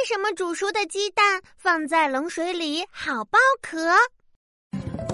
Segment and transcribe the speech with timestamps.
[0.00, 3.94] 为什么煮熟的鸡蛋放在冷水里好剥壳？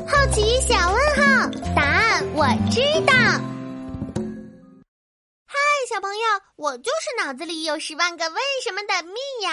[0.07, 3.13] 好奇小问号，答案我知道。
[5.45, 9.51] 嗨，小朋友，我就是脑子里有十万个为什么的蜜雅。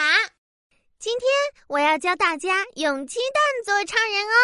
[0.99, 1.27] 今天
[1.65, 4.37] 我要教大家用鸡蛋做超人哦。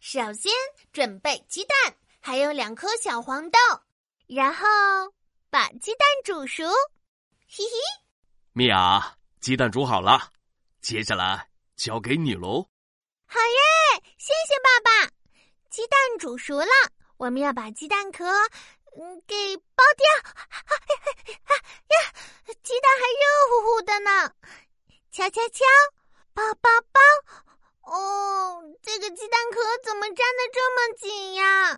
[0.00, 0.50] 首先
[0.90, 3.58] 准备鸡蛋，还有两颗小黄豆，
[4.26, 4.66] 然后
[5.50, 6.64] 把鸡蛋煮熟。
[7.46, 7.76] 嘿嘿，
[8.54, 10.32] 蜜雅，鸡蛋煮好了，
[10.80, 12.66] 接下来交给你喽。
[13.26, 15.10] 好耶，谢谢爸爸。
[15.68, 16.72] 鸡蛋煮熟了，
[17.18, 20.06] 我们要把鸡蛋壳嗯给剥掉。
[21.28, 22.12] 呀，
[22.62, 24.32] 鸡蛋还热乎乎的呢，
[25.12, 25.62] 敲敲敲，
[26.34, 26.98] 剥剥剥。
[27.82, 31.72] 哦，这个鸡蛋壳怎么粘的这么紧呀？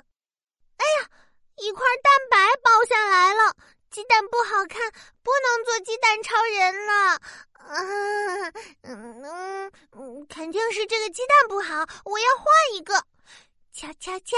[0.76, 1.10] 哎呀，
[1.56, 3.56] 一块蛋白剥下来了。
[3.90, 7.20] 鸡蛋不好看，不能做鸡蛋超人了。
[7.68, 8.52] 嗯
[8.82, 10.26] 嗯
[10.66, 12.94] 嗯，肯定是这个鸡蛋不好，我要换一个。
[13.72, 14.36] 敲敲敲，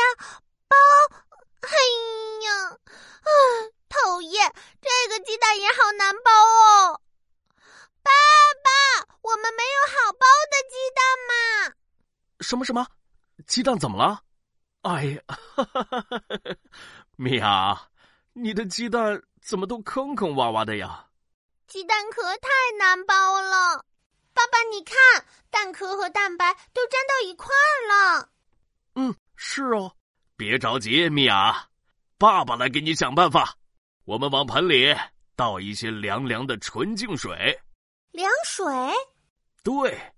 [0.68, 0.76] 包！
[1.60, 1.68] 哎
[2.44, 3.30] 呀，啊，
[3.88, 4.52] 讨厌！
[4.80, 7.00] 这个鸡蛋也好难包哦。
[8.02, 8.10] 爸
[8.62, 11.74] 爸，我们没有好包的鸡蛋吗？
[12.40, 12.86] 什么什么？
[13.46, 14.22] 鸡蛋怎么了？
[14.82, 16.56] 哎呀，哈哈哈哈哈！
[17.16, 17.88] 米娅，
[18.34, 19.22] 你的鸡蛋。
[19.40, 21.06] 怎么都坑坑洼洼的呀？
[21.68, 23.82] 鸡蛋壳太难包了，
[24.50, 24.96] 爸爸，你看，
[25.50, 28.30] 蛋壳和蛋白都粘到一块儿了。
[28.94, 29.94] 嗯，是哦，
[30.36, 31.68] 别着急，米娅，
[32.18, 33.56] 爸爸来给你想办法。
[34.04, 34.94] 我们往盆里
[35.36, 37.60] 倒一些凉凉的纯净水。
[38.12, 38.64] 凉水？
[39.62, 40.12] 对，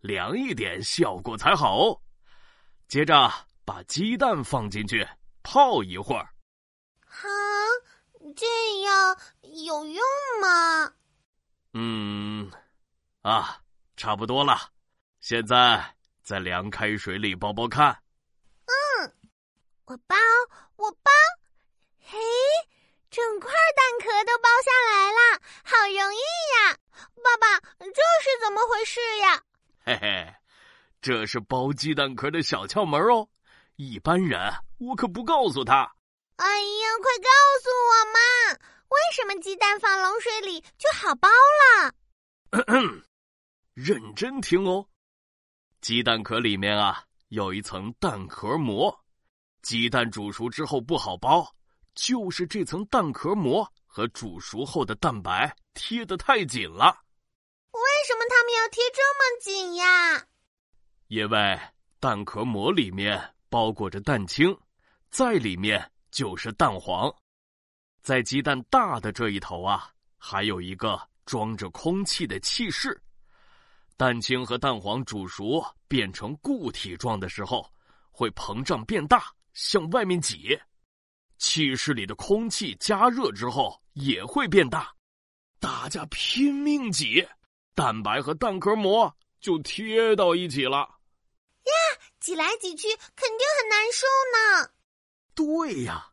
[0.00, 2.00] 凉一点效果才好。
[2.88, 3.30] 接着
[3.64, 5.06] 把鸡蛋放进去
[5.42, 6.28] 泡一会儿。
[7.06, 7.28] 好。
[8.36, 8.46] 这
[8.82, 10.02] 样有用
[10.40, 10.94] 吗？
[11.74, 12.50] 嗯，
[13.20, 13.60] 啊，
[14.02, 14.58] 差不多了。
[15.20, 17.96] 现在在凉开水里包包看。
[18.66, 19.14] 嗯，
[19.84, 20.16] 我包，
[20.74, 21.12] 我包。
[22.00, 22.18] 嘿，
[23.12, 26.76] 整块蛋壳都包下来了，好容易呀！
[27.22, 29.40] 爸爸，这是怎么回事呀？
[29.84, 30.34] 嘿嘿，
[31.00, 33.28] 这是包鸡蛋壳的小窍门哦。
[33.76, 35.88] 一般人我可不告诉他。
[36.38, 37.30] 哎呀，快告
[37.62, 38.58] 诉我嘛！
[38.88, 41.28] 为什么鸡蛋放冷水里就好包
[41.78, 41.94] 了？
[43.84, 44.86] 认真听哦，
[45.80, 48.96] 鸡蛋壳里面啊有一层蛋壳膜，
[49.60, 51.44] 鸡蛋煮熟之后不好剥，
[51.96, 56.96] 就是这层蛋壳膜和煮熟后的蛋白贴得太紧了。
[57.72, 60.28] 为什么他们要贴这么紧呀？
[61.08, 61.58] 因为
[61.98, 64.56] 蛋壳膜里面包裹着蛋清，
[65.10, 65.90] 在里面。
[66.12, 67.10] 就是蛋黄，
[68.02, 73.02] 在鸡蛋大的这一头啊，还有一个装着空气的气室。
[74.02, 77.64] 蛋清和蛋黄煮熟变成固体状的时候，
[78.10, 80.58] 会膨胀变大，向外面挤。
[81.38, 84.92] 气室里的空气加热之后也会变大，
[85.60, 87.24] 大家拼命挤，
[87.76, 90.78] 蛋白和蛋壳膜就贴到一起了。
[90.78, 91.72] 呀，
[92.18, 94.68] 挤来挤去肯定很难受呢。
[95.32, 96.08] 对呀，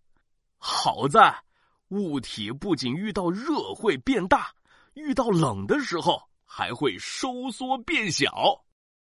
[0.59, 1.43] 好在
[1.87, 4.53] 物体不仅遇到热会变大，
[4.93, 8.59] 遇到冷的时候还会收缩变小。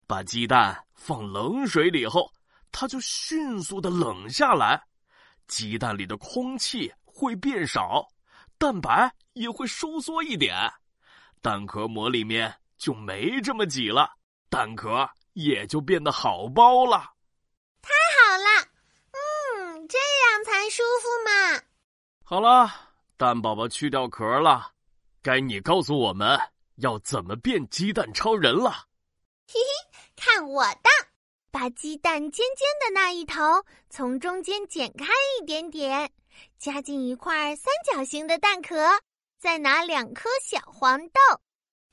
[0.07, 2.33] 把鸡蛋放冷水里后，
[2.73, 4.83] 它就迅速的冷下来，
[5.47, 8.09] 鸡蛋里的空气会变少，
[8.57, 10.57] 蛋白也会收缩一点，
[11.43, 14.11] 蛋壳膜里面就没这么挤了，
[14.49, 17.13] 蛋壳也就变得好剥了。
[17.83, 18.69] 太好了，
[19.13, 21.63] 嗯，这样才舒服嘛！
[22.25, 22.71] 好了，
[23.17, 24.73] 蛋宝宝去掉壳了，
[25.23, 26.39] 该你告诉我们
[26.77, 28.87] 要怎么变鸡蛋超人了。
[29.47, 30.91] 嘿嘿，看我的！
[31.51, 33.41] 把鸡蛋尖尖的那一头
[33.89, 35.07] 从中间剪开
[35.39, 36.11] 一点点，
[36.59, 38.77] 夹进一块三角形的蛋壳，
[39.39, 41.21] 再拿两颗小黄豆，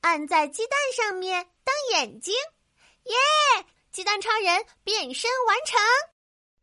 [0.00, 2.34] 按在鸡蛋上面当眼睛。
[3.04, 3.14] 耶！
[3.92, 5.78] 鸡蛋超人变身完成！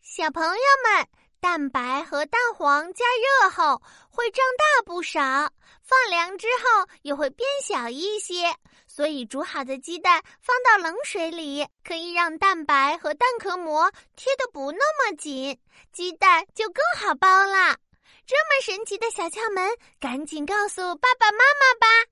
[0.01, 1.07] 小朋友们。
[1.41, 5.19] 蛋白和蛋黄加热后会胀大不少，
[5.81, 8.53] 放凉之后也会变小一些。
[8.87, 14.79] 所以煮好的鸡蛋放到冷水里，可以让蛋白和蛋壳膜贴得不那
[15.11, 15.57] 么紧，
[15.93, 17.77] 鸡蛋就更好剥了。
[18.25, 22.08] 这么神奇的小窍门，赶紧告诉爸爸妈妈吧！